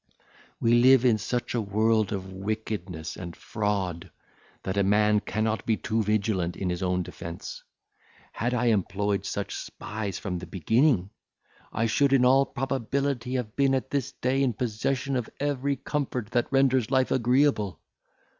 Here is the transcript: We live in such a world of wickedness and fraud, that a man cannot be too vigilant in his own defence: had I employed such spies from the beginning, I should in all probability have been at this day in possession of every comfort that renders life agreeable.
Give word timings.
We 0.59 0.81
live 0.81 1.05
in 1.05 1.19
such 1.19 1.53
a 1.53 1.61
world 1.61 2.11
of 2.11 2.33
wickedness 2.33 3.15
and 3.15 3.35
fraud, 3.35 4.09
that 4.63 4.75
a 4.75 4.83
man 4.83 5.19
cannot 5.19 5.63
be 5.63 5.77
too 5.77 6.01
vigilant 6.01 6.55
in 6.55 6.71
his 6.71 6.81
own 6.81 7.03
defence: 7.03 7.61
had 8.31 8.51
I 8.51 8.65
employed 8.73 9.27
such 9.27 9.53
spies 9.53 10.17
from 10.17 10.39
the 10.39 10.47
beginning, 10.47 11.11
I 11.71 11.85
should 11.85 12.13
in 12.13 12.25
all 12.25 12.47
probability 12.47 13.35
have 13.35 13.55
been 13.55 13.75
at 13.75 13.91
this 13.91 14.11
day 14.11 14.41
in 14.41 14.53
possession 14.53 15.15
of 15.15 15.29
every 15.39 15.75
comfort 15.75 16.31
that 16.31 16.51
renders 16.51 16.89
life 16.89 17.11
agreeable. 17.11 17.79